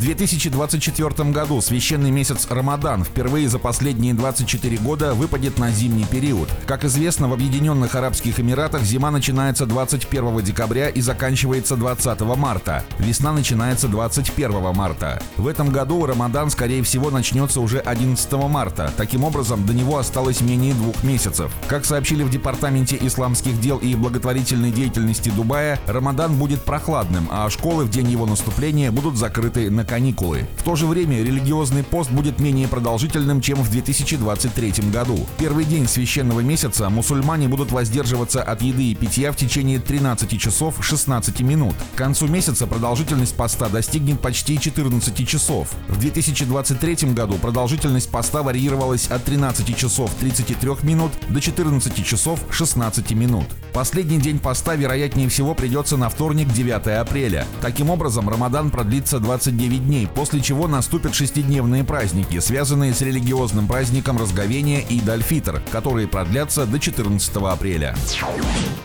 В 0.00 0.02
2024 0.02 1.30
году 1.30 1.60
священный 1.60 2.10
месяц 2.10 2.46
Рамадан 2.48 3.04
впервые 3.04 3.50
за 3.50 3.58
последние 3.58 4.14
24 4.14 4.78
года 4.78 5.12
выпадет 5.12 5.58
на 5.58 5.70
зимний 5.72 6.06
период. 6.06 6.48
Как 6.66 6.86
известно, 6.86 7.28
в 7.28 7.34
Объединенных 7.34 7.94
Арабских 7.94 8.40
Эмиратах 8.40 8.82
зима 8.82 9.10
начинается 9.10 9.66
21 9.66 10.40
декабря 10.40 10.88
и 10.88 11.02
заканчивается 11.02 11.76
20 11.76 12.18
марта. 12.38 12.82
Весна 12.98 13.34
начинается 13.34 13.88
21 13.88 14.74
марта. 14.74 15.22
В 15.36 15.46
этом 15.46 15.68
году 15.68 16.06
Рамадан, 16.06 16.48
скорее 16.48 16.82
всего, 16.82 17.10
начнется 17.10 17.60
уже 17.60 17.80
11 17.80 18.32
марта. 18.48 18.90
Таким 18.96 19.22
образом, 19.22 19.66
до 19.66 19.74
него 19.74 19.98
осталось 19.98 20.40
менее 20.40 20.72
двух 20.72 21.04
месяцев. 21.04 21.52
Как 21.68 21.84
сообщили 21.84 22.22
в 22.22 22.30
Департаменте 22.30 22.96
исламских 23.02 23.60
дел 23.60 23.76
и 23.76 23.94
благотворительной 23.94 24.70
деятельности 24.70 25.28
Дубая, 25.28 25.78
Рамадан 25.86 26.36
будет 26.36 26.64
прохладным, 26.64 27.28
а 27.30 27.50
школы 27.50 27.84
в 27.84 27.90
день 27.90 28.08
его 28.08 28.24
наступления 28.24 28.90
будут 28.90 29.18
закрыты 29.18 29.70
на 29.70 29.89
каникулы. 29.90 30.46
В 30.56 30.62
то 30.62 30.76
же 30.76 30.86
время 30.86 31.18
религиозный 31.18 31.82
пост 31.82 32.12
будет 32.12 32.38
менее 32.38 32.68
продолжительным, 32.68 33.40
чем 33.40 33.60
в 33.60 33.68
2023 33.70 34.88
году. 34.92 35.26
Первый 35.36 35.64
день 35.64 35.88
священного 35.88 36.40
месяца 36.40 36.88
мусульмане 36.88 37.48
будут 37.48 37.72
воздерживаться 37.72 38.40
от 38.40 38.62
еды 38.62 38.84
и 38.84 38.94
питья 38.94 39.32
в 39.32 39.36
течение 39.36 39.80
13 39.80 40.40
часов 40.40 40.76
16 40.80 41.40
минут. 41.40 41.74
К 41.94 41.98
концу 41.98 42.28
месяца 42.28 42.68
продолжительность 42.68 43.34
поста 43.34 43.68
достигнет 43.68 44.20
почти 44.20 44.60
14 44.60 45.28
часов. 45.28 45.72
В 45.88 45.98
2023 45.98 47.10
году 47.10 47.34
продолжительность 47.34 48.10
поста 48.10 48.44
варьировалась 48.44 49.08
от 49.08 49.24
13 49.24 49.76
часов 49.76 50.12
33 50.20 50.70
минут 50.82 51.10
до 51.28 51.40
14 51.40 52.06
часов 52.06 52.38
16 52.50 53.10
минут. 53.10 53.46
Последний 53.72 54.18
день 54.18 54.38
поста, 54.38 54.76
вероятнее 54.76 55.28
всего, 55.28 55.54
придется 55.54 55.96
на 55.96 56.08
вторник 56.08 56.52
9 56.52 56.86
апреля. 57.00 57.44
Таким 57.60 57.90
образом, 57.90 58.28
Рамадан 58.28 58.70
продлится 58.70 59.18
29 59.18 59.79
дней, 59.80 60.06
после 60.06 60.40
чего 60.40 60.68
наступят 60.68 61.14
шестидневные 61.14 61.84
праздники, 61.84 62.38
связанные 62.38 62.94
с 62.94 63.00
религиозным 63.00 63.66
праздником 63.66 64.18
Разговения 64.18 64.80
и 64.80 65.00
Дальфитр, 65.00 65.62
которые 65.72 66.06
продлятся 66.06 66.66
до 66.66 66.78
14 66.78 67.36
апреля. 67.36 67.96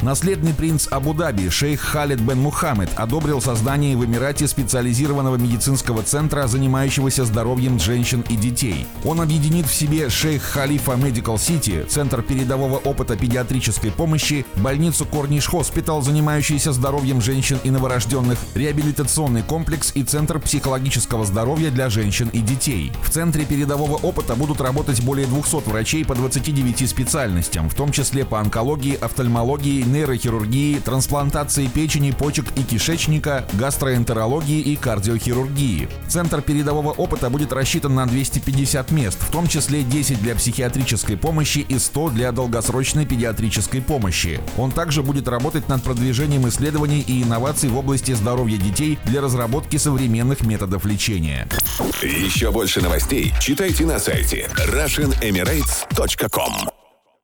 Наследный 0.00 0.52
принц 0.52 0.88
Абу-Даби 0.90 1.48
шейх 1.48 1.80
Халид 1.80 2.20
бен 2.20 2.40
Мухаммед 2.40 2.90
одобрил 2.96 3.40
создание 3.40 3.96
в 3.96 4.04
Эмирате 4.04 4.48
специализированного 4.48 5.36
медицинского 5.36 6.02
центра, 6.02 6.46
занимающегося 6.48 7.24
здоровьем 7.24 7.78
женщин 7.78 8.24
и 8.28 8.36
детей. 8.36 8.86
Он 9.04 9.20
объединит 9.20 9.66
в 9.66 9.74
себе 9.74 10.10
Sheikh 10.10 10.42
Khalifa 10.42 10.96
Medical 10.96 11.38
City, 11.38 11.84
центр 11.88 12.22
передового 12.22 12.78
опыта 12.78 13.16
педиатрической 13.16 13.92
помощи, 13.92 14.44
больницу 14.56 15.06
Corniche 15.06 15.46
Hospital, 15.46 16.02
занимающийся 16.02 16.72
здоровьем 16.72 17.20
женщин 17.20 17.58
и 17.62 17.70
новорожденных, 17.70 18.38
реабилитационный 18.54 19.42
комплекс 19.42 19.92
и 19.94 20.02
центр 20.02 20.40
психологического 20.40 20.81
психологического 20.82 21.24
здоровья 21.24 21.70
для 21.70 21.88
женщин 21.88 22.28
и 22.32 22.40
детей. 22.40 22.92
В 23.04 23.10
Центре 23.10 23.44
передового 23.44 23.96
опыта 23.96 24.34
будут 24.34 24.60
работать 24.60 25.00
более 25.02 25.26
200 25.26 25.68
врачей 25.68 26.04
по 26.04 26.14
29 26.14 26.88
специальностям, 26.88 27.68
в 27.68 27.74
том 27.74 27.92
числе 27.92 28.24
по 28.24 28.40
онкологии, 28.40 28.96
офтальмологии, 29.00 29.82
нейрохирургии, 29.82 30.80
трансплантации 30.80 31.68
печени, 31.68 32.10
почек 32.10 32.46
и 32.56 32.64
кишечника, 32.64 33.46
гастроэнтерологии 33.52 34.60
и 34.60 34.74
кардиохирургии. 34.76 35.88
Центр 36.08 36.42
передового 36.42 36.90
опыта 36.90 37.30
будет 37.30 37.52
рассчитан 37.52 37.94
на 37.94 38.06
250 38.06 38.90
мест, 38.90 39.18
в 39.20 39.30
том 39.30 39.46
числе 39.46 39.84
10 39.84 40.20
для 40.20 40.34
психиатрической 40.34 41.16
помощи 41.16 41.58
и 41.58 41.78
100 41.78 42.10
для 42.10 42.32
долгосрочной 42.32 43.06
педиатрической 43.06 43.80
помощи. 43.82 44.40
Он 44.56 44.72
также 44.72 45.02
будет 45.02 45.28
работать 45.28 45.68
над 45.68 45.82
продвижением 45.84 46.48
исследований 46.48 47.04
и 47.06 47.22
инноваций 47.22 47.68
в 47.68 47.78
области 47.78 48.12
здоровья 48.12 48.56
детей 48.56 48.98
для 49.04 49.20
разработки 49.20 49.76
современных 49.76 50.42
методов 50.42 50.71
методов 50.72 50.86
лечения. 50.86 51.46
Еще 52.02 52.50
больше 52.50 52.80
новостей 52.80 53.32
читайте 53.40 53.84
на 53.84 53.98
сайте 53.98 54.48
RussianEmirates.com 54.56 56.81